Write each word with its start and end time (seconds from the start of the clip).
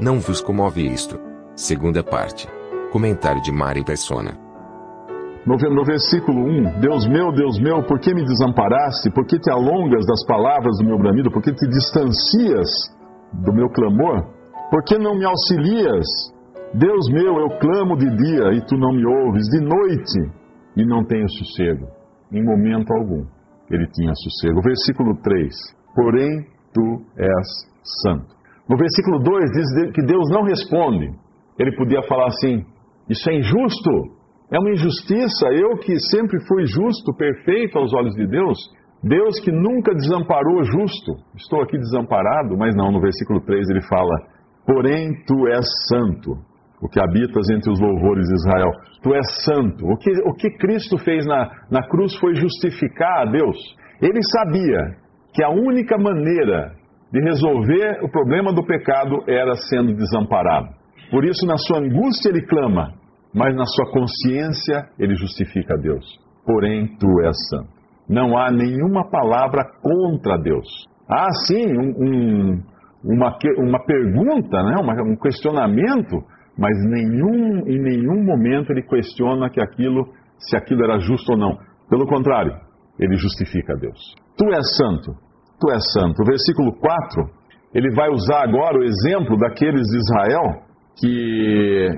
Não 0.00 0.18
vos 0.18 0.40
comove 0.40 0.82
isto. 0.82 1.18
Segunda 1.54 2.02
parte. 2.02 2.48
Comentário 2.90 3.42
de 3.42 3.52
Mari 3.52 3.84
Persona. 3.84 4.32
No, 5.46 5.56
no 5.56 5.84
versículo 5.84 6.44
1, 6.44 6.80
Deus 6.80 7.06
meu, 7.06 7.32
Deus 7.32 7.58
meu, 7.58 7.82
por 7.82 7.98
que 7.98 8.14
me 8.14 8.24
desamparaste? 8.24 9.10
Por 9.10 9.26
que 9.26 9.38
te 9.38 9.50
alongas 9.50 10.06
das 10.06 10.24
palavras 10.24 10.78
do 10.78 10.84
meu 10.84 10.98
bramido? 10.98 11.30
Por 11.30 11.42
que 11.42 11.52
te 11.52 11.66
distancias 11.66 12.68
do 13.32 13.52
meu 13.52 13.68
clamor? 13.68 14.24
Por 14.70 14.82
que 14.84 14.96
não 14.96 15.14
me 15.14 15.24
auxilias? 15.24 16.06
Deus 16.72 17.08
meu, 17.10 17.38
eu 17.38 17.58
clamo 17.58 17.96
de 17.96 18.08
dia 18.16 18.52
e 18.54 18.60
tu 18.62 18.76
não 18.76 18.92
me 18.92 19.04
ouves, 19.04 19.46
de 19.48 19.60
noite 19.60 20.32
e 20.76 20.86
não 20.86 21.04
tenho 21.04 21.28
sossego. 21.28 21.86
Em 22.32 22.42
momento 22.42 22.92
algum 22.94 23.26
ele 23.70 23.86
tinha 23.88 24.12
sossego. 24.14 24.62
Versículo 24.62 25.16
3: 25.22 25.54
Porém 25.94 26.46
tu 26.72 27.02
és 27.16 27.48
santo. 28.02 28.41
No 28.68 28.76
versículo 28.76 29.18
2 29.18 29.50
diz 29.50 29.92
que 29.92 30.02
Deus 30.02 30.28
não 30.30 30.42
responde. 30.42 31.10
Ele 31.58 31.76
podia 31.76 32.02
falar 32.02 32.26
assim: 32.26 32.64
Isso 33.08 33.28
é 33.30 33.34
injusto, 33.34 33.90
é 34.50 34.58
uma 34.58 34.70
injustiça. 34.70 35.48
Eu 35.48 35.78
que 35.78 35.98
sempre 36.10 36.38
fui 36.46 36.66
justo, 36.66 37.14
perfeito 37.14 37.78
aos 37.78 37.92
olhos 37.92 38.14
de 38.14 38.26
Deus, 38.26 38.58
Deus 39.02 39.40
que 39.40 39.50
nunca 39.50 39.94
desamparou 39.94 40.60
o 40.60 40.64
justo. 40.64 41.12
Estou 41.36 41.62
aqui 41.62 41.76
desamparado, 41.76 42.56
mas 42.56 42.74
não, 42.74 42.92
no 42.92 43.00
versículo 43.00 43.40
3 43.40 43.70
ele 43.70 43.82
fala: 43.82 44.14
Porém 44.64 45.12
tu 45.26 45.48
és 45.48 45.66
santo, 45.88 46.38
o 46.80 46.88
que 46.88 47.00
habitas 47.00 47.48
entre 47.50 47.70
os 47.70 47.80
louvores 47.80 48.26
de 48.28 48.34
Israel. 48.34 48.70
Tu 49.02 49.14
és 49.14 49.44
santo. 49.44 49.86
O 49.86 49.96
que, 49.96 50.10
o 50.24 50.34
que 50.34 50.50
Cristo 50.58 50.96
fez 50.98 51.26
na, 51.26 51.50
na 51.70 51.88
cruz 51.88 52.14
foi 52.16 52.34
justificar 52.34 53.26
a 53.26 53.30
Deus. 53.30 53.56
Ele 54.00 54.20
sabia 54.22 54.96
que 55.32 55.42
a 55.44 55.50
única 55.50 55.96
maneira 55.98 56.72
de 57.12 57.20
resolver 57.20 58.02
o 58.02 58.08
problema 58.10 58.52
do 58.52 58.64
pecado 58.64 59.22
era 59.28 59.54
sendo 59.54 59.94
desamparado. 59.94 60.68
Por 61.10 61.24
isso, 61.24 61.46
na 61.46 61.58
sua 61.58 61.78
angústia, 61.78 62.30
ele 62.30 62.46
clama, 62.46 62.94
mas 63.34 63.54
na 63.54 63.66
sua 63.66 63.90
consciência, 63.92 64.88
ele 64.98 65.14
justifica 65.14 65.74
a 65.74 65.76
Deus. 65.76 66.04
Porém, 66.46 66.96
tu 66.98 67.20
és 67.20 67.36
santo. 67.50 67.68
Não 68.08 68.36
há 68.36 68.50
nenhuma 68.50 69.08
palavra 69.10 69.62
contra 69.82 70.38
Deus. 70.38 70.66
Há 71.08 71.28
sim 71.46 71.66
um, 71.66 71.90
um, 71.98 72.62
uma, 73.04 73.36
uma 73.58 73.84
pergunta, 73.84 74.62
né? 74.62 74.76
um 75.04 75.16
questionamento, 75.16 76.24
mas 76.58 76.72
nenhum, 76.88 77.66
em 77.66 77.78
nenhum 77.78 78.24
momento 78.24 78.72
ele 78.72 78.82
questiona 78.82 79.50
que 79.50 79.60
aquilo, 79.60 80.08
se 80.38 80.56
aquilo 80.56 80.82
era 80.82 80.98
justo 80.98 81.32
ou 81.32 81.38
não. 81.38 81.58
Pelo 81.90 82.06
contrário, 82.06 82.54
ele 82.98 83.16
justifica 83.16 83.74
a 83.74 83.76
Deus. 83.76 84.00
Tu 84.36 84.46
és 84.46 84.76
santo, 84.76 85.14
tu 85.62 85.70
és 85.70 85.82
santo. 85.92 86.22
O 86.22 86.26
versículo 86.26 86.72
4, 86.74 87.30
ele 87.72 87.94
vai 87.94 88.10
usar 88.10 88.42
agora 88.42 88.78
o 88.78 88.82
exemplo 88.82 89.38
daqueles 89.38 89.86
de 89.86 89.96
Israel 89.96 90.62
que, 90.98 91.88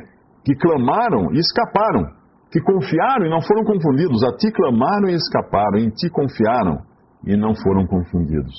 que 0.45 0.55
clamaram 0.57 1.33
e 1.33 1.39
escaparam, 1.39 2.05
que 2.53 2.61
confiaram 2.61 3.27
e 3.27 3.31
não 3.31 3.41
foram 3.41 3.65
confundidos. 3.65 4.23
A 4.23 4.37
ti 4.37 4.53
clamaram 4.53 5.09
e 5.09 5.15
escaparam, 5.15 5.79
em 5.79 5.89
ti 5.89 6.11
confiaram 6.11 6.79
e 7.27 7.37
não 7.37 7.55
foram 7.55 7.87
confundidos. 7.87 8.55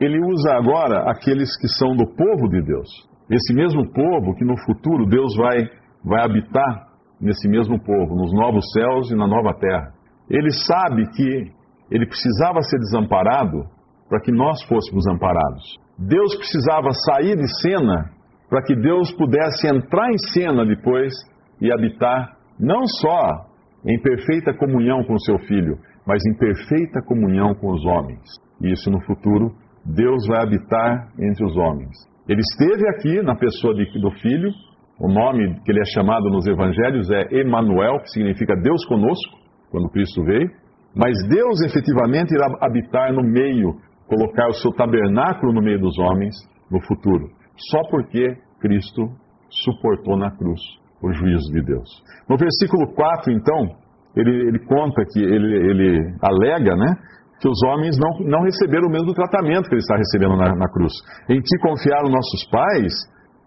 Ele 0.00 0.18
usa 0.18 0.54
agora 0.54 1.10
aqueles 1.10 1.56
que 1.58 1.68
são 1.68 1.94
do 1.94 2.06
povo 2.06 2.48
de 2.48 2.62
Deus. 2.62 2.88
Esse 3.30 3.54
mesmo 3.54 3.88
povo 3.92 4.34
que 4.34 4.44
no 4.44 4.56
futuro 4.64 5.06
Deus 5.06 5.36
vai, 5.36 5.68
vai 6.04 6.24
habitar 6.24 6.88
nesse 7.20 7.46
mesmo 7.48 7.78
povo, 7.78 8.16
nos 8.16 8.32
novos 8.32 8.64
céus 8.72 9.10
e 9.10 9.14
na 9.14 9.28
nova 9.28 9.54
terra. 9.54 9.92
Ele 10.28 10.50
sabe 10.50 11.06
que 11.10 11.59
ele 11.90 12.06
precisava 12.06 12.60
ser 12.62 12.78
desamparado 12.78 13.64
para 14.08 14.20
que 14.20 14.32
nós 14.32 14.62
fôssemos 14.64 15.06
amparados. 15.06 15.62
Deus 15.98 16.34
precisava 16.36 16.90
sair 16.92 17.36
de 17.36 17.60
cena 17.60 18.10
para 18.48 18.62
que 18.62 18.74
Deus 18.74 19.12
pudesse 19.12 19.68
entrar 19.68 20.10
em 20.10 20.18
cena 20.32 20.64
depois 20.66 21.12
e 21.60 21.72
habitar 21.72 22.36
não 22.58 22.86
só 22.86 23.46
em 23.86 24.00
perfeita 24.00 24.52
comunhão 24.54 25.04
com 25.04 25.16
seu 25.18 25.38
filho, 25.38 25.78
mas 26.06 26.22
em 26.26 26.36
perfeita 26.36 27.00
comunhão 27.06 27.54
com 27.54 27.70
os 27.70 27.84
homens. 27.86 28.20
E 28.60 28.72
isso 28.72 28.90
no 28.90 29.00
futuro, 29.02 29.54
Deus 29.84 30.26
vai 30.26 30.42
habitar 30.42 31.08
entre 31.18 31.44
os 31.44 31.56
homens. 31.56 31.96
Ele 32.28 32.40
esteve 32.40 32.88
aqui 32.88 33.22
na 33.22 33.34
pessoa 33.36 33.74
de, 33.74 33.84
do 34.00 34.10
filho, 34.20 34.50
o 34.98 35.08
nome 35.08 35.58
que 35.64 35.72
ele 35.72 35.80
é 35.80 35.84
chamado 35.94 36.28
nos 36.28 36.46
evangelhos 36.46 37.10
é 37.10 37.40
Emanuel, 37.40 38.00
que 38.00 38.10
significa 38.10 38.54
Deus 38.54 38.84
conosco, 38.86 39.38
quando 39.70 39.88
Cristo 39.88 40.22
veio. 40.24 40.50
Mas 40.94 41.16
Deus 41.28 41.62
efetivamente 41.62 42.34
irá 42.34 42.46
habitar 42.60 43.12
no 43.12 43.22
meio, 43.22 43.74
colocar 44.08 44.48
o 44.48 44.54
seu 44.54 44.72
tabernáculo 44.72 45.52
no 45.52 45.62
meio 45.62 45.80
dos 45.80 45.96
homens 45.98 46.34
no 46.70 46.80
futuro, 46.80 47.28
só 47.70 47.82
porque 47.90 48.36
Cristo 48.60 49.08
suportou 49.48 50.16
na 50.16 50.30
cruz 50.30 50.60
o 51.02 51.12
juízo 51.12 51.52
de 51.52 51.62
Deus. 51.62 51.88
No 52.28 52.36
versículo 52.36 52.92
4, 52.94 53.32
então, 53.32 53.76
ele, 54.16 54.48
ele 54.48 54.58
conta 54.66 55.02
que 55.12 55.20
ele, 55.20 55.54
ele 55.70 56.14
alega, 56.20 56.76
né, 56.76 56.94
que 57.40 57.48
os 57.48 57.62
homens 57.64 57.96
não, 57.98 58.10
não 58.28 58.42
receberam 58.42 58.88
o 58.88 58.90
mesmo 58.90 59.14
tratamento 59.14 59.68
que 59.68 59.74
ele 59.74 59.80
está 59.80 59.96
recebendo 59.96 60.36
na, 60.36 60.54
na 60.54 60.68
cruz. 60.68 60.92
Em 61.28 61.40
ti 61.40 61.58
confiaram 61.62 62.10
nossos 62.10 62.44
pais, 62.50 62.92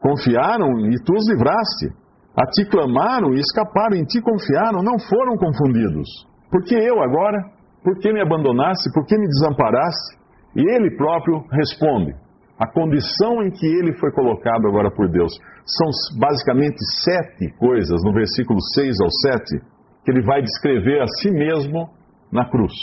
confiaram 0.01 0.89
e 0.89 0.95
tu 1.03 1.13
os 1.13 1.29
livraste. 1.29 1.93
A 2.35 2.47
ti 2.47 2.65
clamaram 2.65 3.35
e 3.35 3.39
escaparam, 3.39 3.95
em 3.95 4.03
ti 4.03 4.19
confiaram, 4.19 4.81
não 4.81 4.97
foram 4.97 5.37
confundidos. 5.37 6.09
Por 6.53 6.63
que 6.65 6.75
eu 6.75 7.01
agora? 7.01 7.49
Por 7.83 7.97
que 7.97 8.13
me 8.13 8.21
abandonaste? 8.21 8.93
Por 8.93 9.07
que 9.07 9.17
me 9.17 9.25
desamparaste? 9.25 10.21
E 10.55 10.61
ele 10.61 10.95
próprio 10.95 11.43
responde: 11.51 12.13
a 12.59 12.71
condição 12.71 13.41
em 13.41 13.49
que 13.49 13.65
ele 13.65 13.97
foi 13.97 14.11
colocado 14.11 14.67
agora 14.67 14.91
por 14.91 15.09
Deus. 15.09 15.33
São 15.65 15.89
basicamente 16.19 16.77
sete 17.01 17.51
coisas, 17.57 18.03
no 18.03 18.13
versículo 18.13 18.59
6 18.75 19.01
ao 19.01 19.09
7, 19.33 19.65
que 20.05 20.11
ele 20.11 20.21
vai 20.21 20.43
descrever 20.43 21.01
a 21.01 21.07
si 21.07 21.31
mesmo 21.31 21.89
na 22.31 22.47
cruz. 22.47 22.73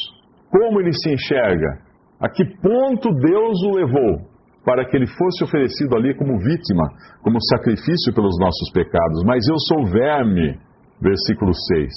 Como 0.51 0.81
ele 0.81 0.93
se 0.93 1.13
enxerga, 1.13 1.79
a 2.19 2.29
que 2.29 2.45
ponto 2.61 3.09
Deus 3.15 3.63
o 3.69 3.77
levou 3.77 4.29
para 4.65 4.85
que 4.85 4.97
ele 4.97 5.07
fosse 5.07 5.45
oferecido 5.45 5.97
ali 5.97 6.13
como 6.17 6.39
vítima, 6.39 6.91
como 7.23 7.39
sacrifício 7.41 8.13
pelos 8.13 8.37
nossos 8.41 8.73
pecados. 8.73 9.23
Mas 9.25 9.47
eu 9.47 9.57
sou 9.69 9.87
verme, 9.87 10.59
versículo 11.01 11.55
6. 11.55 11.89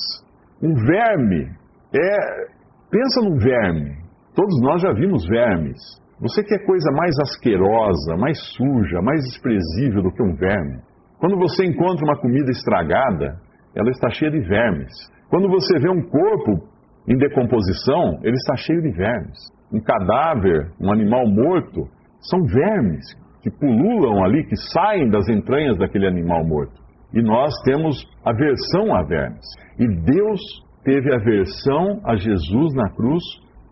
Um 0.62 0.76
verme 0.76 1.63
é. 1.96 2.64
Pensa 2.90 3.22
num 3.22 3.38
verme. 3.38 3.98
Todos 4.36 4.62
nós 4.62 4.82
já 4.82 4.94
vimos 4.94 5.26
vermes. 5.28 5.78
Você 6.20 6.44
quer 6.44 6.66
coisa 6.66 6.92
mais 6.92 7.16
asquerosa, 7.20 8.16
mais 8.18 8.40
suja, 8.56 9.02
mais 9.02 9.24
desprezível 9.26 10.04
do 10.04 10.12
que 10.12 10.24
um 10.24 10.36
verme? 10.36 10.80
Quando 11.20 11.38
você 11.38 11.66
encontra 11.66 12.06
uma 12.06 12.18
comida 12.18 12.52
estragada, 12.52 13.40
ela 13.76 13.90
está 13.90 14.10
cheia 14.10 14.32
de 14.32 14.40
vermes. 14.40 14.92
Quando 15.30 15.50
você 15.50 15.80
vê 15.80 15.90
um 15.90 16.02
corpo 16.04 16.68
em 17.08 17.18
decomposição, 17.18 18.20
ele 18.24 18.36
está 18.36 18.56
cheio 18.56 18.82
de 18.82 18.92
vermes. 18.92 19.38
Um 19.72 19.82
cadáver, 19.82 20.72
um 20.80 20.92
animal 20.92 21.28
morto, 21.28 21.88
são 22.20 22.44
vermes 22.46 23.04
que 23.42 23.50
pululam 23.52 24.24
ali, 24.24 24.46
que 24.46 24.56
saem 24.56 25.10
das 25.10 25.28
entranhas 25.28 25.78
daquele 25.78 26.08
animal 26.08 26.46
morto. 26.46 26.82
E 27.14 27.22
nós 27.22 27.54
temos 27.66 28.06
aversão 28.24 28.96
a 28.96 29.04
vermes. 29.04 29.46
E 29.78 29.88
Deus 29.88 30.40
teve 30.84 31.14
aversão 31.14 32.02
a 32.06 32.16
Jesus 32.16 32.74
na 32.74 32.90
cruz 32.92 33.24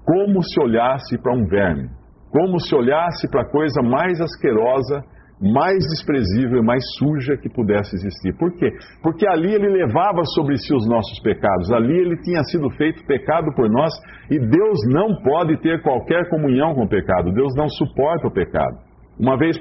como 0.05 0.41
se 0.41 0.59
olhasse 0.59 1.17
para 1.21 1.33
um 1.33 1.45
verme, 1.45 1.89
como 2.31 2.59
se 2.59 2.73
olhasse 2.75 3.29
para 3.29 3.41
a 3.41 3.49
coisa 3.49 3.81
mais 3.81 4.19
asquerosa, 4.19 5.03
mais 5.41 5.77
desprezível 5.89 6.63
mais 6.63 6.83
suja 6.97 7.35
que 7.35 7.49
pudesse 7.49 7.95
existir. 7.95 8.37
Por 8.37 8.53
quê? 8.57 8.71
Porque 9.01 9.27
ali 9.27 9.53
ele 9.53 9.69
levava 9.69 10.23
sobre 10.35 10.55
si 10.57 10.73
os 10.73 10.87
nossos 10.87 11.19
pecados, 11.21 11.71
ali 11.71 11.97
ele 11.97 12.15
tinha 12.21 12.43
sido 12.43 12.69
feito 12.71 13.03
pecado 13.05 13.51
por 13.55 13.69
nós 13.69 13.91
e 14.29 14.37
Deus 14.37 14.79
não 14.87 15.15
pode 15.23 15.59
ter 15.61 15.81
qualquer 15.81 16.29
comunhão 16.29 16.75
com 16.75 16.83
o 16.83 16.89
pecado, 16.89 17.33
Deus 17.33 17.53
não 17.55 17.67
suporta 17.69 18.27
o 18.27 18.31
pecado. 18.31 18.77
Uma 19.19 19.37
vez 19.37 19.57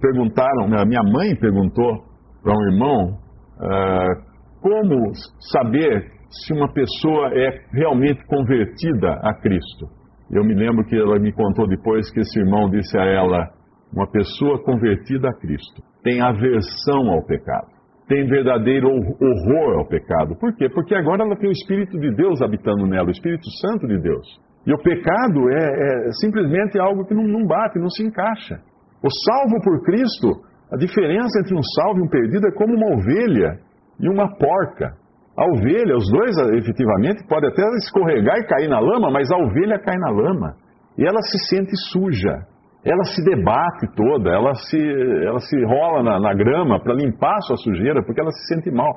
perguntaram, 0.00 0.68
minha 0.68 1.02
mãe 1.02 1.34
perguntou 1.34 2.04
para 2.42 2.52
um 2.56 2.72
irmão 2.72 3.18
uh, 3.58 4.36
como 4.60 5.12
saber 5.52 6.15
se 6.28 6.52
uma 6.52 6.72
pessoa 6.72 7.30
é 7.32 7.60
realmente 7.72 8.24
convertida 8.26 9.12
a 9.22 9.34
Cristo. 9.34 9.86
Eu 10.30 10.44
me 10.44 10.54
lembro 10.54 10.84
que 10.84 10.96
ela 10.96 11.18
me 11.18 11.32
contou 11.32 11.68
depois 11.68 12.10
que 12.10 12.20
esse 12.20 12.40
irmão 12.40 12.68
disse 12.68 12.98
a 12.98 13.04
ela: 13.04 13.48
uma 13.92 14.10
pessoa 14.10 14.62
convertida 14.62 15.28
a 15.28 15.34
Cristo 15.34 15.82
tem 16.02 16.20
aversão 16.20 17.10
ao 17.10 17.24
pecado, 17.24 17.66
tem 18.08 18.28
verdadeiro 18.28 18.88
horror 18.88 19.78
ao 19.78 19.88
pecado. 19.88 20.36
Por 20.38 20.54
quê? 20.54 20.68
Porque 20.68 20.94
agora 20.94 21.24
ela 21.24 21.36
tem 21.36 21.48
o 21.48 21.52
Espírito 21.52 21.98
de 21.98 22.14
Deus 22.14 22.40
habitando 22.42 22.86
nela, 22.86 23.08
o 23.08 23.10
Espírito 23.10 23.48
Santo 23.60 23.88
de 23.88 23.98
Deus. 24.00 24.26
E 24.66 24.72
o 24.72 24.78
pecado 24.78 25.48
é, 25.50 26.08
é 26.08 26.10
simplesmente 26.20 26.78
algo 26.78 27.04
que 27.06 27.14
não, 27.14 27.24
não 27.24 27.46
bate, 27.46 27.78
não 27.78 27.88
se 27.88 28.04
encaixa. 28.04 28.60
O 29.02 29.08
salvo 29.10 29.60
por 29.62 29.82
Cristo, 29.84 30.42
a 30.72 30.76
diferença 30.76 31.40
entre 31.40 31.54
um 31.54 31.62
salvo 31.62 32.00
e 32.00 32.02
um 32.02 32.08
perdido 32.08 32.46
é 32.46 32.52
como 32.52 32.74
uma 32.74 32.94
ovelha 32.94 33.58
e 34.00 34.08
uma 34.08 34.28
porca. 34.36 34.94
A 35.36 35.44
ovelha, 35.44 35.96
os 35.96 36.10
dois 36.10 36.36
efetivamente 36.56 37.26
podem 37.28 37.50
até 37.50 37.62
escorregar 37.76 38.38
e 38.38 38.46
cair 38.46 38.68
na 38.68 38.80
lama, 38.80 39.10
mas 39.10 39.30
a 39.30 39.36
ovelha 39.36 39.78
cai 39.78 39.96
na 39.98 40.10
lama. 40.10 40.54
E 40.96 41.06
ela 41.06 41.20
se 41.20 41.38
sente 41.50 41.72
suja. 41.92 42.46
Ela 42.82 43.04
se 43.04 43.22
debate 43.22 43.86
toda, 43.94 44.30
ela 44.30 44.54
se, 44.54 44.78
ela 45.26 45.40
se 45.40 45.56
rola 45.64 46.02
na, 46.02 46.20
na 46.20 46.34
grama 46.34 46.80
para 46.80 46.94
limpar 46.94 47.40
sua 47.42 47.56
sujeira, 47.56 48.02
porque 48.04 48.20
ela 48.20 48.30
se 48.30 48.54
sente 48.54 48.70
mal. 48.70 48.88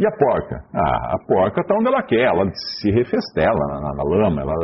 E 0.00 0.06
a 0.06 0.10
porca? 0.10 0.64
Ah, 0.74 1.14
a 1.14 1.18
porca 1.28 1.60
está 1.60 1.76
onde 1.76 1.86
ela 1.86 2.02
quer, 2.02 2.24
ela 2.24 2.50
se 2.80 2.90
refestela 2.90 3.60
na, 3.68 3.80
na, 3.80 3.94
na, 3.94 4.02
lama, 4.02 4.40
ela 4.40 4.54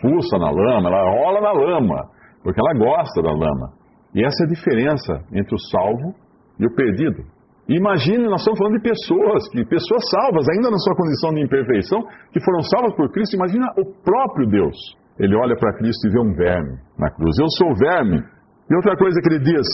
fuça 0.00 0.38
na 0.38 0.50
lama, 0.50 0.88
ela 0.88 1.10
rola 1.10 1.40
na 1.42 1.52
lama, 1.52 2.06
porque 2.42 2.60
ela 2.60 2.78
gosta 2.78 3.20
da 3.20 3.32
lama. 3.32 3.72
E 4.14 4.24
essa 4.24 4.44
é 4.44 4.46
a 4.46 4.48
diferença 4.48 5.20
entre 5.32 5.54
o 5.54 5.58
salvo 5.58 6.14
e 6.58 6.66
o 6.66 6.74
perdido. 6.74 7.22
Imagine, 7.68 8.24
nós 8.24 8.40
estamos 8.40 8.58
falando 8.58 8.80
de 8.80 8.88
pessoas, 8.88 9.46
que 9.50 9.62
pessoas 9.66 10.02
salvas, 10.08 10.48
ainda 10.48 10.70
na 10.70 10.78
sua 10.78 10.96
condição 10.96 11.34
de 11.34 11.42
imperfeição, 11.42 12.00
que 12.32 12.42
foram 12.42 12.62
salvas 12.62 12.94
por 12.96 13.12
Cristo. 13.12 13.36
Imagina 13.36 13.66
o 13.76 13.84
próprio 14.02 14.48
Deus. 14.48 14.76
Ele 15.18 15.36
olha 15.36 15.54
para 15.54 15.76
Cristo 15.76 16.08
e 16.08 16.10
vê 16.10 16.18
um 16.18 16.32
verme 16.32 16.78
na 16.98 17.10
cruz. 17.10 17.36
Eu 17.38 17.48
sou 17.58 17.74
verme. 17.76 18.24
E 18.70 18.74
outra 18.74 18.96
coisa 18.96 19.20
que 19.20 19.28
ele 19.28 19.40
diz: 19.40 19.66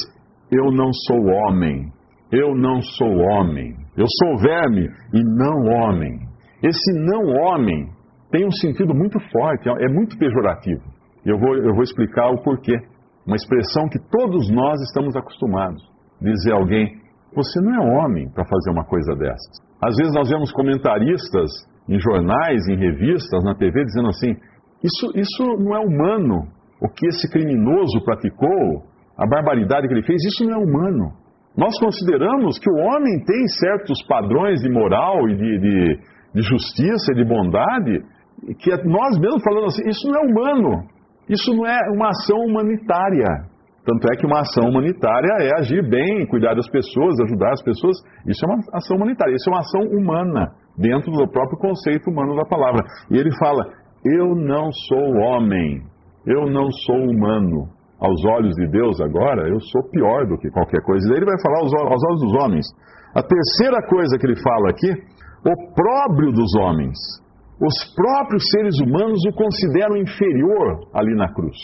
Eu 0.50 0.73
não 0.73 0.91
sou 1.06 1.25
homem. 1.25 1.93
Eu 2.32 2.55
não 2.56 2.82
sou 2.82 3.08
homem. 3.08 3.76
Eu 3.96 4.06
sou 4.25 4.38
verme 4.38 4.88
e 5.12 5.23
não 5.23 5.62
homem. 5.62 6.19
Esse 6.64 6.99
não 6.99 7.26
homem 7.26 7.88
tem 8.32 8.44
um 8.44 8.50
sentido 8.50 8.93
muito 8.93 9.20
forte, 9.31 9.69
é 9.69 9.88
muito 9.88 10.19
pejorativo. 10.19 10.82
Eu 11.25 11.38
vou, 11.38 11.55
eu 11.56 11.75
vou 11.75 11.82
explicar 11.85 12.31
o 12.31 12.43
porquê. 12.43 12.76
Uma 13.25 13.37
expressão 13.37 13.88
que 13.88 14.00
todos 14.11 14.50
nós 14.50 14.81
estamos 14.81 15.14
acostumados. 15.14 15.81
Dizer 16.20 16.52
alguém, 16.52 17.03
você 17.34 17.60
não 17.60 17.75
é 17.75 18.04
homem 18.04 18.28
para 18.31 18.44
fazer 18.44 18.70
uma 18.70 18.84
coisa 18.84 19.14
dessas. 19.14 19.64
Às 19.82 19.96
vezes 19.96 20.14
nós 20.14 20.28
vemos 20.28 20.52
comentaristas 20.52 21.50
em 21.88 21.98
jornais, 21.98 22.66
em 22.69 22.76
revistas, 22.76 23.44
na 23.44 23.54
TV, 23.54 23.84
dizendo 23.84 24.08
assim: 24.08 24.36
isso, 24.82 25.12
isso 25.14 25.44
não 25.58 25.75
é 25.76 25.81
humano. 25.81 26.48
O 26.81 26.88
que 26.88 27.06
esse 27.06 27.31
criminoso 27.31 28.04
praticou, 28.04 28.84
a 29.16 29.26
barbaridade 29.26 29.88
que 29.88 29.94
ele 29.94 30.06
fez, 30.06 30.22
isso 30.25 30.44
não 30.44 30.60
é 30.60 30.64
humano. 30.64 31.12
Nós 31.56 31.78
consideramos 31.78 32.58
que 32.58 32.69
o 32.69 32.76
homem 32.76 33.25
tem 33.25 33.46
certos 33.46 34.02
padrões 34.06 34.60
de 34.60 34.69
moral 34.69 35.28
e 35.28 35.36
de, 35.36 35.58
de, 35.58 35.98
de 36.34 36.42
justiça 36.42 37.12
e 37.12 37.14
de 37.14 37.25
bondade, 37.25 38.02
que 38.58 38.72
é 38.72 38.76
nós 38.84 39.19
mesmos 39.19 39.42
falando 39.42 39.66
assim: 39.66 39.88
isso 39.88 40.08
não 40.08 40.20
é 40.20 40.26
humano. 40.26 40.94
Isso 41.28 41.54
não 41.54 41.66
é 41.66 41.78
uma 41.94 42.08
ação 42.08 42.38
humanitária. 42.38 43.46
Tanto 43.84 44.08
é 44.10 44.16
que 44.16 44.25
uma 44.25 44.40
ação 44.40 44.70
humanitária 44.70 45.44
é 45.44 45.60
agir 45.60 45.86
bem, 45.86 46.26
cuidar 46.26 46.54
das 46.54 46.69
pessoas, 46.70 47.20
ajudar 47.20 47.52
as 47.52 47.62
pessoas. 47.62 47.96
Isso 48.26 48.44
é 48.44 48.48
uma 48.48 48.58
ação 48.72 48.96
humanitária, 48.96 49.34
isso 49.34 49.50
é 49.50 49.52
uma 49.52 49.60
ação 49.60 49.82
humana, 49.92 50.52
dentro 50.78 51.12
do 51.12 51.28
próprio 51.28 51.58
conceito 51.58 52.10
humano 52.10 52.34
da 52.34 52.46
palavra. 52.46 52.81
E 53.10 53.19
ele 53.19 53.31
fala: 53.36 53.62
Eu 54.02 54.34
não 54.34 54.72
sou 54.88 55.12
homem, 55.20 55.82
eu 56.26 56.46
não 56.50 56.70
sou 56.86 56.96
humano. 56.96 57.69
Aos 58.00 58.25
olhos 58.25 58.54
de 58.56 58.66
Deus, 58.69 59.00
agora, 59.00 59.48
eu 59.48 59.60
sou 59.60 59.82
pior 59.90 60.26
do 60.26 60.36
que 60.36 60.50
qualquer 60.50 60.82
coisa. 60.82 61.06
Daí 61.08 61.19
ele 61.19 61.26
vai 61.26 61.40
falar 61.40 61.60
aos, 61.60 61.72
aos 61.72 62.04
olhos 62.04 62.20
dos 62.20 62.34
homens. 62.42 62.66
A 63.14 63.22
terceira 63.22 63.86
coisa 63.86 64.19
que 64.19 64.26
ele 64.26 64.42
fala 64.42 64.70
aqui: 64.70 64.90
o 65.44 65.75
próprio 65.75 66.32
dos 66.32 66.54
homens. 66.56 66.96
Os 67.60 67.94
próprios 67.94 68.42
seres 68.50 68.75
humanos 68.81 69.20
o 69.28 69.32
consideram 69.32 69.96
inferior 69.96 70.88
ali 70.92 71.14
na 71.14 71.32
cruz, 71.32 71.56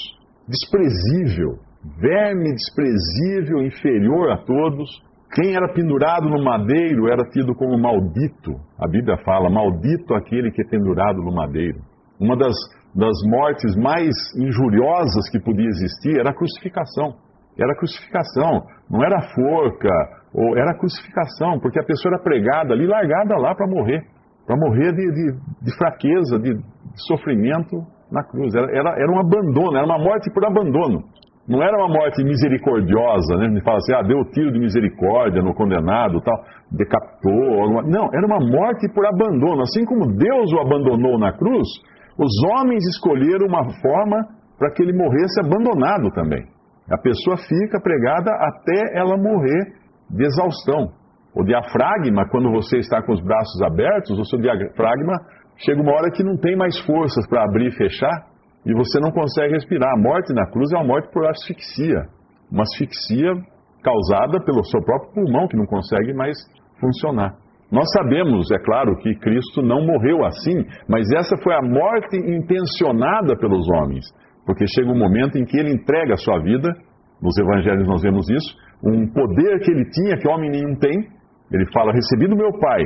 desprezível 0.47 1.59
verme 1.99 2.53
desprezível, 2.53 3.63
inferior 3.63 4.31
a 4.33 4.39
todos. 4.39 4.89
Quem 5.35 5.55
era 5.55 5.73
pendurado 5.73 6.29
no 6.29 6.43
madeiro 6.43 7.09
era 7.09 7.25
tido 7.31 7.55
como 7.55 7.79
maldito. 7.79 8.53
A 8.79 8.89
Bíblia 8.89 9.17
fala: 9.25 9.49
maldito 9.51 10.15
aquele 10.15 10.51
que 10.51 10.63
é 10.63 10.69
pendurado 10.69 11.23
no 11.23 11.33
madeiro. 11.33 11.81
Uma 12.19 12.37
das, 12.37 12.55
das 12.95 13.17
mortes 13.27 13.77
mais 13.77 14.15
injuriosas 14.37 15.31
que 15.31 15.41
podia 15.41 15.69
existir 15.69 16.19
era 16.19 16.31
a 16.31 16.35
crucificação. 16.35 17.15
Era 17.59 17.73
a 17.73 17.77
crucificação, 17.77 18.63
não 18.89 19.05
era 19.05 19.19
a 19.19 19.35
forca, 19.35 19.91
ou 20.33 20.57
era 20.57 20.71
a 20.71 20.79
crucificação, 20.79 21.59
porque 21.61 21.79
a 21.79 21.85
pessoa 21.85 22.15
era 22.15 22.23
pregada 22.23 22.73
ali, 22.73 22.87
largada 22.87 23.37
lá 23.37 23.55
para 23.55 23.67
morrer 23.67 24.03
para 24.51 24.57
morrer 24.57 24.93
de, 24.93 25.13
de, 25.13 25.27
de 25.63 25.77
fraqueza, 25.79 26.39
de, 26.41 26.55
de, 26.55 27.07
sofrimento 27.07 27.87
na 28.11 28.25
cruz. 28.25 28.53
Era, 28.53 28.67
era, 28.77 28.91
era 28.99 29.13
um 29.13 29.21
abandono, 29.21 29.77
era 29.77 29.87
uma 29.87 29.99
morte 29.99 30.29
por 30.33 30.45
abandono. 30.45 31.05
Não 31.51 31.61
era 31.61 31.77
uma 31.79 31.89
morte 31.89 32.23
misericordiosa, 32.23 33.35
né? 33.35 33.47
Ele 33.47 33.61
fala 33.63 33.79
assim, 33.79 33.93
ah, 33.93 34.03
deu 34.03 34.25
tiro 34.31 34.53
de 34.53 34.61
misericórdia 34.61 35.43
no 35.43 35.53
condenado, 35.53 36.21
tal, 36.21 36.45
decapitou. 36.71 37.63
Alguma... 37.63 37.83
Não, 37.83 38.09
era 38.15 38.25
uma 38.25 38.39
morte 38.39 38.87
por 38.95 39.05
abandono. 39.05 39.63
Assim 39.63 39.85
como 39.85 40.07
Deus 40.17 40.53
o 40.53 40.61
abandonou 40.61 41.19
na 41.19 41.33
cruz, 41.33 41.67
os 42.17 42.31
homens 42.45 42.87
escolheram 42.87 43.49
uma 43.49 43.65
forma 43.83 44.29
para 44.61 44.71
que 44.71 44.81
ele 44.81 44.97
morresse 44.97 45.41
abandonado 45.41 46.13
também. 46.13 46.47
A 46.89 46.99
pessoa 46.99 47.37
fica 47.37 47.81
pregada 47.81 48.31
até 48.31 48.97
ela 48.97 49.17
morrer 49.17 49.75
de 50.09 50.25
exaustão. 50.25 50.93
O 51.35 51.43
diafragma, 51.43 52.29
quando 52.31 52.53
você 52.53 52.79
está 52.79 53.03
com 53.03 53.13
os 53.13 53.21
braços 53.21 53.61
abertos, 53.63 54.17
o 54.17 54.25
seu 54.25 54.39
diafragma 54.39 55.19
chega 55.57 55.83
uma 55.83 55.95
hora 55.95 56.13
que 56.13 56.23
não 56.23 56.37
tem 56.37 56.57
mais 56.57 56.79
forças 56.87 57.27
para 57.29 57.43
abrir 57.43 57.71
e 57.71 57.77
fechar, 57.77 58.30
e 58.65 58.75
você 58.75 59.01
não 59.01 59.11
consegue 59.11 59.55
respirar. 59.55 59.93
A 59.93 60.01
morte 60.01 60.33
na 60.33 60.47
cruz 60.51 60.71
é 60.73 60.77
uma 60.77 60.87
morte 60.87 61.11
por 61.13 61.27
asfixia. 61.27 62.07
Uma 62.51 62.63
asfixia 62.63 63.33
causada 63.83 64.43
pelo 64.45 64.65
seu 64.65 64.83
próprio 64.83 65.13
pulmão, 65.15 65.49
que 65.49 65.57
não 65.57 65.67
consegue 65.67 66.13
mais 66.13 66.37
funcionar. 66.79 67.35
Nós 67.71 67.87
sabemos, 67.97 68.51
é 68.51 68.59
claro, 68.59 68.97
que 68.97 69.15
Cristo 69.15 69.63
não 69.63 69.87
morreu 69.87 70.25
assim, 70.25 70.65
mas 70.89 71.09
essa 71.13 71.37
foi 71.43 71.55
a 71.55 71.63
morte 71.63 72.17
intencionada 72.17 73.37
pelos 73.39 73.69
homens, 73.71 74.05
porque 74.45 74.67
chega 74.67 74.91
um 74.91 74.99
momento 74.99 75.39
em 75.39 75.45
que 75.45 75.57
ele 75.57 75.73
entrega 75.73 76.15
a 76.15 76.17
sua 76.17 76.41
vida, 76.41 76.69
nos 77.23 77.39
evangelhos 77.39 77.87
nós 77.87 78.03
vemos 78.03 78.29
isso, 78.29 78.57
um 78.83 79.07
poder 79.13 79.61
que 79.61 79.71
ele 79.71 79.89
tinha 79.91 80.17
que 80.17 80.29
homem 80.29 80.51
nenhum 80.51 80.75
tem. 80.77 81.07
Ele 81.53 81.67
fala: 81.73 81.93
Recebi 81.93 82.27
do 82.29 82.37
meu 82.37 82.51
Pai 82.59 82.83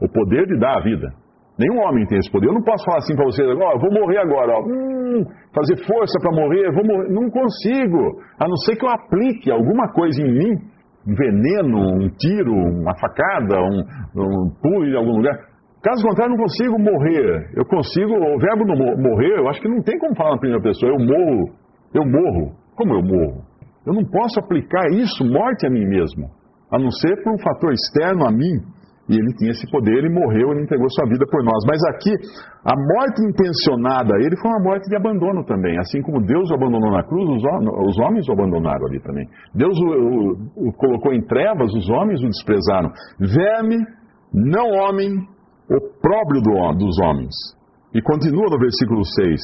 o 0.00 0.08
poder 0.08 0.46
de 0.46 0.58
dar 0.58 0.78
a 0.78 0.82
vida. 0.82 1.12
Nenhum 1.58 1.80
homem 1.80 2.04
tem 2.06 2.18
esse 2.18 2.30
poder. 2.30 2.48
Eu 2.48 2.54
não 2.54 2.62
posso 2.62 2.84
falar 2.84 2.98
assim 2.98 3.14
para 3.14 3.26
vocês, 3.26 3.48
ó, 3.48 3.72
oh, 3.74 3.78
vou 3.78 3.92
morrer 3.92 4.18
agora, 4.18 4.58
hum, 4.66 5.24
fazer 5.54 5.76
força 5.86 6.18
para 6.20 6.32
morrer, 6.32 6.72
vou 6.72 6.84
morrer. 6.84 7.08
Não 7.10 7.30
consigo, 7.30 8.20
a 8.40 8.48
não 8.48 8.56
ser 8.56 8.76
que 8.76 8.84
eu 8.84 8.90
aplique 8.90 9.50
alguma 9.50 9.92
coisa 9.92 10.20
em 10.20 10.32
mim, 10.32 10.58
um 11.06 11.14
veneno, 11.14 11.78
um 11.78 12.08
tiro, 12.18 12.52
uma 12.52 12.96
facada, 12.98 13.60
um, 13.60 13.84
um 14.16 14.50
pulo 14.60 14.84
em 14.84 14.96
algum 14.96 15.16
lugar. 15.18 15.38
Caso 15.80 16.02
contrário, 16.02 16.32
eu 16.32 16.36
não 16.36 16.42
consigo 16.42 16.78
morrer. 16.78 17.50
Eu 17.54 17.64
consigo, 17.66 18.14
o 18.14 18.38
verbo 18.38 18.64
morrer, 18.66 19.38
eu 19.38 19.48
acho 19.48 19.60
que 19.60 19.68
não 19.68 19.82
tem 19.82 19.98
como 19.98 20.16
falar 20.16 20.32
na 20.32 20.38
primeira 20.38 20.62
pessoa. 20.62 20.90
Eu 20.90 20.98
morro, 20.98 21.52
eu 21.94 22.04
morro. 22.04 22.56
Como 22.74 22.94
eu 22.94 23.02
morro? 23.02 23.44
Eu 23.86 23.92
não 23.92 24.04
posso 24.04 24.40
aplicar 24.40 24.88
isso, 24.90 25.24
morte 25.24 25.66
a 25.66 25.70
mim 25.70 25.84
mesmo, 25.86 26.30
a 26.72 26.78
não 26.78 26.90
ser 26.90 27.22
por 27.22 27.34
um 27.34 27.38
fator 27.38 27.72
externo 27.72 28.26
a 28.26 28.32
mim 28.32 28.58
e 29.08 29.16
ele 29.16 29.34
tinha 29.36 29.50
esse 29.50 29.70
poder, 29.70 29.92
ele 29.92 30.08
morreu, 30.08 30.52
ele 30.52 30.62
entregou 30.62 30.88
sua 30.88 31.06
vida 31.06 31.26
por 31.26 31.44
nós. 31.44 31.62
Mas 31.68 31.78
aqui, 31.92 32.10
a 32.64 32.74
morte 32.74 33.20
intencionada 33.22 34.16
ele 34.16 34.36
foi 34.36 34.50
uma 34.50 34.62
morte 34.62 34.88
de 34.88 34.96
abandono 34.96 35.44
também. 35.44 35.78
Assim 35.78 36.00
como 36.00 36.24
Deus 36.24 36.50
o 36.50 36.54
abandonou 36.54 36.90
na 36.90 37.04
cruz, 37.04 37.28
os, 37.28 37.98
homens 37.98 38.26
o 38.28 38.32
abandonaram 38.32 38.86
ali 38.86 39.00
também. 39.00 39.28
Deus 39.54 39.78
o, 39.78 39.86
o, 39.86 40.68
o 40.68 40.72
colocou 40.72 41.12
em 41.12 41.20
trevas, 41.20 41.72
os 41.74 41.88
homens 41.90 42.22
o 42.22 42.28
desprezaram. 42.28 42.90
Verme, 43.20 43.76
não 44.32 44.70
homem, 44.70 45.10
opróbrio 45.70 46.40
do, 46.40 46.78
dos 46.78 46.98
homens. 47.00 47.34
E 47.94 48.00
continua 48.00 48.48
no 48.50 48.58
versículo 48.58 49.04
6: 49.04 49.40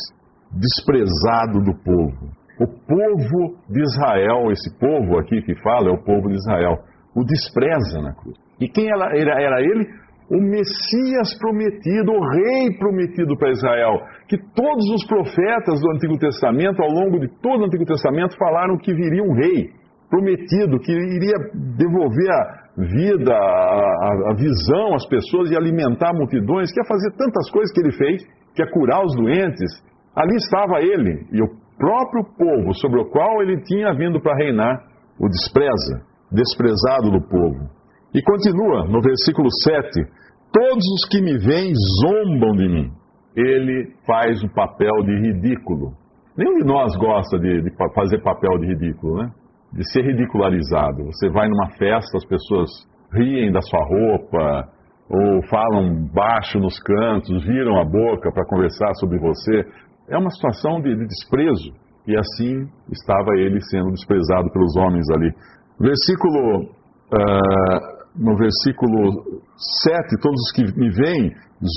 desprezado 0.52 1.60
do 1.62 1.74
povo. 1.84 2.40
O 2.60 2.66
povo 2.66 3.56
de 3.70 3.80
Israel, 3.80 4.50
esse 4.52 4.78
povo 4.78 5.18
aqui 5.18 5.40
que 5.42 5.54
fala 5.62 5.88
é 5.88 5.92
o 5.92 6.02
povo 6.02 6.28
de 6.28 6.34
Israel, 6.34 6.78
o 7.14 7.24
despreza 7.24 8.00
na 8.00 8.14
cruz. 8.14 8.36
E 8.60 8.68
quem 8.68 8.90
era, 8.90 9.16
era 9.16 9.60
ele? 9.60 9.86
O 10.30 10.40
Messias 10.40 11.36
prometido, 11.40 12.12
o 12.12 12.28
rei 12.30 12.78
prometido 12.78 13.36
para 13.36 13.50
Israel. 13.50 13.98
Que 14.28 14.38
todos 14.54 14.84
os 14.94 15.04
profetas 15.06 15.80
do 15.80 15.90
Antigo 15.92 16.16
Testamento, 16.18 16.80
ao 16.82 16.88
longo 16.88 17.18
de 17.18 17.28
todo 17.40 17.62
o 17.62 17.66
Antigo 17.66 17.84
Testamento, 17.84 18.36
falaram 18.38 18.78
que 18.78 18.94
viria 18.94 19.22
um 19.22 19.34
rei 19.34 19.70
prometido, 20.08 20.78
que 20.78 20.92
iria 20.92 21.36
devolver 21.76 22.30
a 22.30 22.60
vida, 22.76 23.32
a, 23.34 24.30
a, 24.30 24.34
visão 24.34 24.94
às 24.94 25.06
pessoas 25.06 25.50
e 25.50 25.56
alimentar 25.56 26.12
multidões, 26.12 26.72
que 26.72 26.80
ia 26.80 26.86
fazer 26.86 27.10
tantas 27.16 27.50
coisas 27.50 27.72
que 27.72 27.80
ele 27.80 27.92
fez, 27.92 28.24
que 28.54 28.62
ia 28.62 28.70
curar 28.70 29.04
os 29.04 29.14
doentes, 29.16 29.70
Ali 30.14 30.36
estava 30.36 30.80
ele 30.80 31.26
e 31.32 31.42
o 31.42 31.48
próprio 31.78 32.24
povo 32.36 32.74
sobre 32.74 33.00
o 33.00 33.08
qual 33.10 33.42
ele 33.42 33.62
tinha 33.62 33.94
vindo 33.94 34.20
para 34.20 34.36
reinar 34.36 34.84
o 35.18 35.28
despreza, 35.28 36.02
desprezado 36.32 37.10
do 37.10 37.20
povo. 37.20 37.68
E 38.14 38.22
continua 38.22 38.86
no 38.86 39.00
versículo 39.00 39.48
7: 39.62 40.04
Todos 40.52 40.84
os 40.94 41.08
que 41.08 41.20
me 41.22 41.38
veem 41.38 41.72
zombam 42.02 42.52
de 42.56 42.68
mim. 42.68 42.90
Ele 43.36 43.94
faz 44.04 44.42
o 44.42 44.52
papel 44.52 45.02
de 45.04 45.14
ridículo. 45.20 45.92
Nenhum 46.36 46.58
de 46.58 46.64
nós 46.64 46.96
gosta 46.96 47.38
de, 47.38 47.62
de 47.62 47.70
fazer 47.94 48.20
papel 48.22 48.58
de 48.58 48.66
ridículo, 48.66 49.22
né? 49.22 49.30
De 49.72 49.88
ser 49.92 50.02
ridicularizado. 50.02 51.04
Você 51.06 51.28
vai 51.30 51.48
numa 51.48 51.70
festa, 51.76 52.16
as 52.16 52.26
pessoas 52.26 52.68
riem 53.12 53.52
da 53.52 53.60
sua 53.60 53.80
roupa, 53.84 54.68
ou 55.08 55.42
falam 55.48 56.06
baixo 56.12 56.58
nos 56.58 56.78
cantos, 56.80 57.44
viram 57.44 57.80
a 57.80 57.84
boca 57.84 58.32
para 58.32 58.46
conversar 58.46 58.92
sobre 58.94 59.18
você. 59.18 59.64
É 60.08 60.16
uma 60.18 60.30
situação 60.30 60.80
de, 60.80 60.94
de 60.94 61.06
desprezo. 61.06 61.72
E 62.06 62.16
assim 62.16 62.66
estava 62.90 63.34
ele 63.36 63.60
sendo 63.60 63.90
desprezado 63.90 64.50
pelos 64.50 64.76
homens 64.76 65.06
ali. 65.10 65.32
Versículo, 65.80 66.64
uh, 66.64 68.00
no 68.14 68.36
versículo 68.36 69.40
7, 69.56 70.20
todos 70.20 70.38
os 70.38 70.52
que 70.52 70.78
me 70.78 70.90
veem 70.90 71.32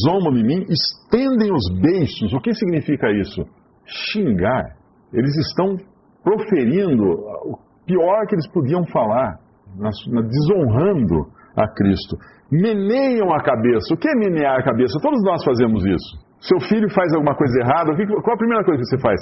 zombam 0.06 0.34
de 0.34 0.44
mim, 0.44 0.66
estendem 0.70 1.52
os 1.54 1.82
beiços. 1.82 2.34
O 2.34 2.42
que 2.42 2.54
significa 2.54 3.10
isso? 3.12 3.44
Xingar. 3.86 4.76
Eles 5.14 5.36
estão 5.38 5.78
proferindo 6.24 7.04
o 7.04 7.58
pior 7.86 8.26
que 8.28 8.36
eles 8.36 8.48
podiam 8.52 8.86
falar, 8.88 9.40
desonrando 9.76 11.28
a 11.56 11.68
Cristo. 11.74 12.18
Meneiam 12.52 13.34
a 13.34 13.42
cabeça. 13.44 13.94
O 13.94 13.98
que 13.98 14.10
é 14.10 14.16
menear 14.16 14.60
a 14.60 14.64
cabeça? 14.64 15.00
Todos 15.02 15.24
nós 15.24 15.44
fazemos 15.44 15.86
isso. 15.86 16.18
Seu 16.40 16.60
filho 16.60 16.90
faz 16.94 17.14
alguma 17.14 17.36
coisa 17.36 17.60
errada, 17.60 17.96
qual 17.96 18.36
a 18.36 18.38
primeira 18.38 18.64
coisa 18.66 18.82
que 18.82 18.90
você 18.90 19.00
faz? 19.00 19.20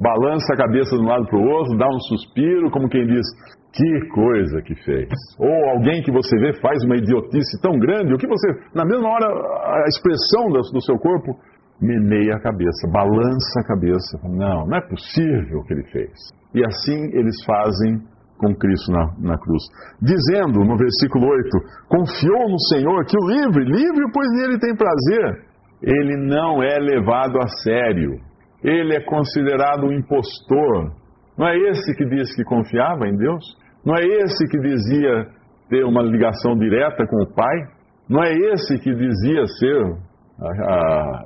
Balança 0.00 0.54
a 0.54 0.56
cabeça 0.56 0.96
de 0.96 1.02
um 1.02 1.06
lado 1.06 1.26
para 1.26 1.38
o 1.38 1.44
outro, 1.44 1.76
dá 1.76 1.86
um 1.86 2.00
suspiro, 2.08 2.70
como 2.70 2.88
quem 2.88 3.06
diz: 3.06 3.26
Que 3.70 4.08
coisa 4.08 4.62
que 4.62 4.74
fez. 4.82 5.08
Ou 5.38 5.68
alguém 5.76 6.02
que 6.02 6.10
você 6.10 6.34
vê 6.38 6.54
faz 6.62 6.82
uma 6.84 6.96
idiotice 6.96 7.60
tão 7.60 7.78
grande, 7.78 8.14
o 8.14 8.16
que 8.16 8.26
você, 8.26 8.48
na 8.74 8.86
mesma 8.86 9.06
hora, 9.10 9.26
a 9.26 9.84
expressão 9.88 10.48
do 10.48 10.80
seu 10.80 10.96
corpo 10.96 11.36
meneia 11.82 12.36
a 12.36 12.40
cabeça, 12.40 12.88
balança 12.90 13.60
a 13.60 13.66
cabeça. 13.66 14.18
Não, 14.24 14.66
não 14.66 14.76
é 14.78 14.80
possível 14.88 15.60
o 15.60 15.64
que 15.64 15.74
ele 15.74 15.84
fez. 15.92 16.12
E 16.54 16.64
assim 16.64 17.04
eles 17.12 17.36
fazem 17.44 18.00
com 18.38 18.54
Cristo 18.54 18.90
na, 18.90 19.04
na, 19.20 19.38
cruz. 19.38 19.62
Dizendo 20.00 20.64
no 20.64 20.78
versículo 20.78 21.28
8: 21.28 21.50
Confiou 21.88 22.48
no 22.48 22.58
Senhor 22.72 23.04
que 23.04 23.18
o 23.18 23.28
livre, 23.28 23.64
livre, 23.64 24.10
pois 24.14 24.28
nele 24.32 24.58
tem 24.58 24.74
prazer. 24.74 25.44
Ele 25.82 26.16
não 26.26 26.62
é 26.62 26.78
levado 26.78 27.38
a 27.38 27.48
sério 27.62 28.29
ele 28.62 28.94
é 28.94 29.00
considerado 29.00 29.86
um 29.86 29.92
impostor. 29.92 30.92
Não 31.36 31.48
é 31.48 31.56
esse 31.56 31.94
que 31.96 32.04
disse 32.04 32.36
que 32.36 32.44
confiava 32.44 33.08
em 33.08 33.16
Deus? 33.16 33.44
Não 33.84 33.94
é 33.94 34.04
esse 34.04 34.46
que 34.48 34.58
dizia 34.58 35.28
ter 35.68 35.84
uma 35.84 36.02
ligação 36.02 36.56
direta 36.56 37.06
com 37.06 37.22
o 37.22 37.34
Pai? 37.34 37.56
Não 38.08 38.22
é 38.22 38.32
esse 38.32 38.78
que 38.78 38.94
dizia 38.94 39.46
ser 39.58 39.82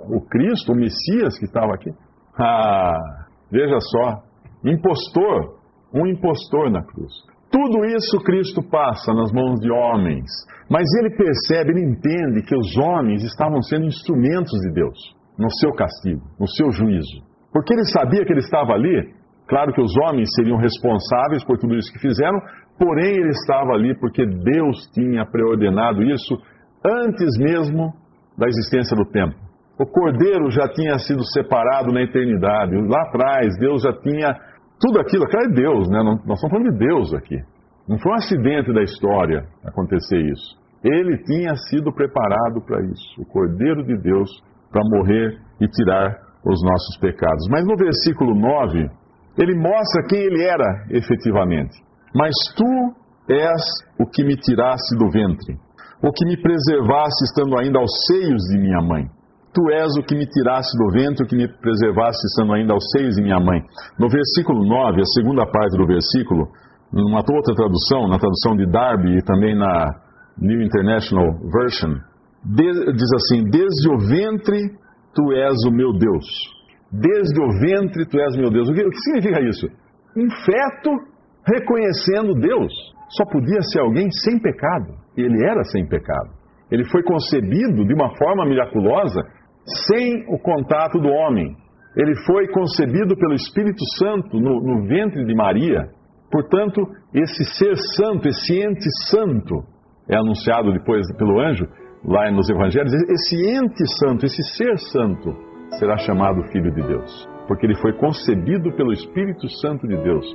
o 0.09 0.21
Cristo, 0.29 0.73
o 0.73 0.77
Messias 0.77 1.39
que 1.39 1.47
estava 1.47 1.75
aqui? 1.75 1.91
Ah, 2.39 2.99
veja 3.51 3.79
só, 3.81 4.23
impostor, 4.65 5.59
um 5.93 6.07
impostor 6.07 6.71
na 6.71 6.83
cruz. 6.83 7.13
Tudo 7.51 7.85
isso 7.85 8.19
Cristo 8.25 8.63
passa 8.69 9.15
nas 9.15 9.33
mãos 9.33 9.61
de 9.61 9.71
homens, 9.71 10.27
mas 10.69 10.85
ele 10.99 11.11
percebe, 11.11 11.71
ele 11.71 11.85
entende 11.85 12.43
que 12.43 12.57
os 12.57 12.77
homens 12.77 13.23
estavam 13.23 13.63
sendo 13.63 13.87
instrumentos 13.87 14.59
de 14.61 14.73
Deus 14.73 15.24
no 15.39 15.51
seu 15.51 15.73
castigo, 15.73 16.23
no 16.39 16.49
seu 16.49 16.71
juízo. 16.71 17.23
Porque 17.53 17.73
ele 17.73 17.85
sabia 17.85 18.25
que 18.25 18.33
ele 18.33 18.41
estava 18.41 18.73
ali, 18.73 19.15
claro 19.47 19.73
que 19.73 19.81
os 19.81 19.93
homens 19.97 20.29
seriam 20.35 20.59
responsáveis 20.59 21.45
por 21.45 21.59
tudo 21.59 21.75
isso 21.77 21.93
que 21.93 22.01
fizeram, 22.01 22.39
porém 22.79 23.17
ele 23.17 23.31
estava 23.31 23.73
ali 23.73 23.95
porque 23.99 24.25
Deus 24.27 24.89
tinha 24.93 25.25
preordenado 25.27 26.03
isso 26.03 26.35
antes 26.85 27.39
mesmo 27.39 27.93
da 28.37 28.47
existência 28.47 28.97
do 28.97 29.05
tempo. 29.05 29.35
O 29.79 29.87
cordeiro 29.87 30.51
já 30.51 30.69
tinha 30.69 30.99
sido 30.99 31.25
separado 31.33 31.93
na 31.93 32.03
eternidade, 32.03 32.77
lá 32.77 33.03
atrás 33.03 33.57
Deus 33.59 33.83
já 33.83 33.93
tinha 33.93 34.35
tudo 34.81 35.01
aquilo, 35.01 35.25
aquilo 35.25 35.43
é 35.43 35.49
Deus, 35.49 35.89
né? 35.89 36.03
Nós 36.03 36.37
estamos 36.37 36.51
falando 36.51 36.73
de 36.73 36.79
Deus 36.79 37.15
aqui. 37.15 37.39
Não 37.89 37.99
foi 37.99 38.13
um 38.13 38.17
acidente 38.17 38.73
da 38.73 38.83
história 38.83 39.45
acontecer 39.65 40.19
isso. 40.19 40.57
Ele 40.83 41.19
tinha 41.25 41.55
sido 41.69 41.93
preparado 41.93 42.61
para 42.67 42.83
isso, 42.83 43.21
o 43.21 43.25
Cordeiro 43.25 43.85
de 43.85 43.97
Deus 43.97 44.31
para 44.75 44.83
morrer 44.91 45.39
e 45.61 45.69
tirar 45.69 46.19
os 46.45 46.61
nossos 46.63 46.99
pecados. 46.99 47.47
Mas 47.49 47.65
no 47.65 47.77
versículo 47.77 48.35
9, 48.35 48.91
ele 49.39 49.55
mostra 49.55 50.03
quem 50.09 50.19
ele 50.19 50.43
era 50.43 50.87
efetivamente. 50.91 51.79
Mas 52.13 52.35
tu 52.57 52.67
és 53.29 53.63
o 53.99 54.07
que 54.07 54.25
me 54.25 54.37
tiraste 54.37 54.99
do 54.99 55.09
ventre, 55.11 55.57
o 56.03 56.13
que 56.13 56.27
me 56.27 56.37
preservaste 56.37 57.25
estando 57.25 57.57
ainda 57.57 57.79
aos 57.79 57.91
seios 58.07 58.43
de 58.51 58.59
minha 58.59 58.83
mãe. 58.83 59.07
Tu 59.55 59.71
és 59.71 59.97
o 59.97 60.03
que 60.03 60.17
me 60.17 60.27
tiraste 60.27 60.77
do 60.77 60.91
ventre, 60.91 61.25
o 61.25 61.29
que 61.29 61.37
me 61.37 61.47
preservaste 61.47 62.27
estando 62.27 62.53
ainda 62.53 62.75
aos 62.75 62.85
seios 62.91 63.15
de 63.15 63.23
minha 63.23 63.39
mãe. 63.39 63.63
No 63.97 64.09
versículo 64.09 64.67
9, 64.67 65.01
a 65.01 65.05
segunda 65.15 65.47
parte 65.47 65.79
do 65.79 65.87
versículo, 65.87 66.49
numa 66.93 67.19
outra 67.19 67.55
tradução, 67.55 68.09
na 68.09 68.19
tradução 68.19 68.57
de 68.57 68.67
Darby 68.67 69.19
e 69.19 69.23
também 69.23 69.57
na 69.57 69.95
New 70.37 70.61
International 70.61 71.33
Version, 71.53 71.95
diz 72.45 73.11
assim: 73.15 73.45
Desde 73.45 73.89
o 73.91 73.99
ventre 73.99 74.71
tu 75.15 75.33
és 75.33 75.57
o 75.67 75.71
meu 75.71 75.93
Deus. 75.93 76.27
Desde 76.93 77.41
o 77.41 77.49
ventre 77.61 78.07
tu 78.07 78.21
és 78.21 78.37
meu 78.37 78.51
Deus. 78.51 78.69
O 78.69 78.75
que, 78.75 78.85
o 78.85 78.91
que 78.91 79.01
significa 79.01 79.41
isso? 79.41 79.67
Um 80.17 80.31
feto 80.31 80.91
reconhecendo 81.47 82.35
Deus. 82.35 82.73
Só 83.09 83.25
podia 83.31 83.61
ser 83.63 83.81
alguém 83.81 84.11
sem 84.11 84.39
pecado. 84.41 84.95
Ele 85.17 85.45
era 85.47 85.63
sem 85.65 85.87
pecado. 85.87 86.31
Ele 86.71 86.85
foi 86.85 87.03
concebido 87.03 87.85
de 87.85 87.95
uma 87.95 88.17
forma 88.17 88.47
miraculosa, 88.47 89.23
sem 89.87 90.25
o 90.29 90.39
contato 90.39 90.99
do 90.99 91.09
homem. 91.09 91.55
Ele 91.97 92.15
foi 92.27 92.49
concebido 92.49 93.17
pelo 93.17 93.35
Espírito 93.35 93.85
Santo 93.99 94.41
no, 94.41 94.61
no 94.61 94.87
ventre 94.87 95.25
de 95.25 95.35
Maria. 95.35 95.89
Portanto, 96.31 96.83
esse 97.15 97.45
ser 97.57 97.77
santo, 97.97 98.27
esse 98.27 98.61
ente 98.61 98.91
santo, 99.09 99.63
é 100.09 100.17
anunciado 100.17 100.73
depois 100.73 101.07
pelo 101.17 101.41
anjo, 101.41 101.65
lá 102.05 102.31
nos 102.31 102.49
evangelhos, 102.51 102.93
esse 102.93 103.37
ente 103.37 103.85
santo, 103.99 104.27
esse 104.27 104.43
ser 104.57 104.79
santo, 104.79 105.35
será 105.79 105.97
chamado 105.99 106.45
Filho 106.53 106.73
de 106.73 106.83
Deus, 106.83 107.29
porque 107.49 107.67
ele 107.67 107.75
foi 107.77 107.93
concebido 107.95 108.71
pelo 108.73 108.93
Espírito 108.93 109.49
Santo 109.49 109.89
de 109.89 109.97
Deus. 109.97 110.27